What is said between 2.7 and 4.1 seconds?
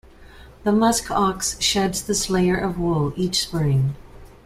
wool each spring.